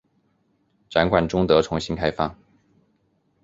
[0.89, 2.35] 展馆终得重新开放。